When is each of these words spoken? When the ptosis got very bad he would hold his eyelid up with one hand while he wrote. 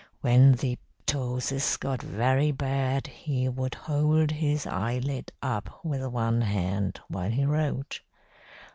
When 0.21 0.53
the 0.53 0.79
ptosis 1.05 1.77
got 1.77 2.01
very 2.01 2.51
bad 2.51 3.05
he 3.05 3.47
would 3.47 3.75
hold 3.75 4.31
his 4.31 4.65
eyelid 4.65 5.31
up 5.43 5.79
with 5.85 6.03
one 6.07 6.41
hand 6.41 6.99
while 7.07 7.29
he 7.29 7.45
wrote. 7.45 8.01